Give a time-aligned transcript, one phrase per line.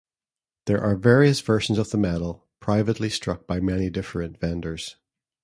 [0.65, 4.95] There are various versions of the medal privately struck by many different vendors.